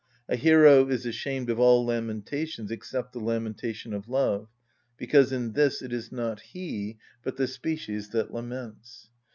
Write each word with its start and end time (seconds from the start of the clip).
A 0.27 0.35
hero 0.35 0.87
is 0.87 1.05
ashamed 1.05 1.51
of 1.51 1.59
all 1.59 1.85
lamentations 1.85 2.71
except 2.71 3.13
the 3.13 3.19
lamentation 3.19 3.93
of 3.93 4.07
love, 4.09 4.47
because 4.97 5.31
in 5.31 5.53
this 5.53 5.83
it 5.83 5.93
is 5.93 6.11
not 6.11 6.39
he 6.39 6.97
but 7.21 7.37
the 7.37 7.45
species 7.47 8.09
that 8.09 8.33
laments. 8.33 9.09